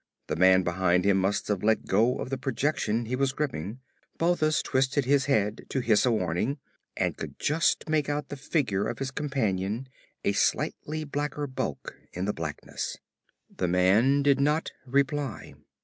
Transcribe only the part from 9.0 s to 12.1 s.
companion, a slightly blacker bulk